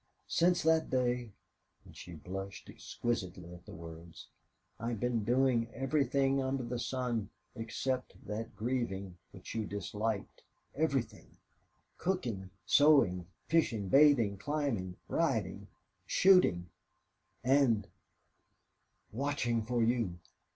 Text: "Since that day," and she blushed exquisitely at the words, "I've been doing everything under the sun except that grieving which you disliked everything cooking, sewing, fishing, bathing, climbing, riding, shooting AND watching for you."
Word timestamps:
"Since 0.27 0.63
that 0.63 0.89
day," 0.89 1.29
and 1.85 1.95
she 1.95 2.13
blushed 2.15 2.71
exquisitely 2.71 3.53
at 3.53 3.67
the 3.67 3.75
words, 3.75 4.29
"I've 4.79 4.99
been 4.99 5.23
doing 5.23 5.69
everything 5.75 6.41
under 6.41 6.63
the 6.63 6.79
sun 6.79 7.29
except 7.55 8.15
that 8.25 8.55
grieving 8.55 9.19
which 9.31 9.53
you 9.53 9.67
disliked 9.67 10.41
everything 10.73 11.37
cooking, 11.99 12.49
sewing, 12.65 13.27
fishing, 13.45 13.89
bathing, 13.89 14.39
climbing, 14.39 14.97
riding, 15.07 15.67
shooting 16.07 16.71
AND 17.43 17.87
watching 19.11 19.61
for 19.61 19.83
you." 19.83 20.17